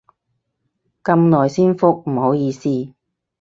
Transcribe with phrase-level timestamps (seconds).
[1.03, 2.91] 咁耐先覆，唔好意思